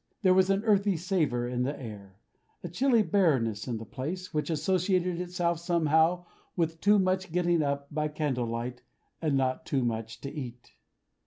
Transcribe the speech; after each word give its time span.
There 0.23 0.33
was 0.33 0.49
an 0.49 0.63
earthy 0.65 0.97
savor 0.97 1.47
in 1.47 1.61
the 1.61 1.79
air, 1.79 2.17
a 2.63 2.69
chilly 2.69 3.03
bareness 3.03 3.67
in 3.67 3.77
the 3.77 3.85
place, 3.85 4.33
which 4.33 4.49
associated 4.49 5.21
itself 5.21 5.59
somehow 5.59 6.25
with 6.55 6.81
too 6.81 6.97
much 6.97 7.31
getting 7.31 7.61
up 7.61 7.85
by 7.93 8.07
candle 8.07 8.47
light, 8.47 8.81
and 9.21 9.37
not 9.37 9.63
too 9.63 9.85
much 9.85 10.19
to 10.21 10.31
eat. 10.33 10.71